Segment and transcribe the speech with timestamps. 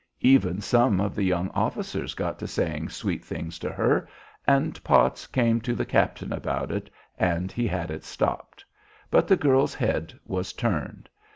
[0.23, 4.09] Even some of the young officers got to saying sweet things to her,
[4.47, 6.89] and Potts came to the captain about it,
[7.19, 8.65] and he had it stopped;
[9.11, 11.07] but the girl's head was turned.